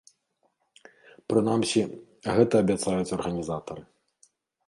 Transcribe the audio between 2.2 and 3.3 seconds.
гэта абяцаюць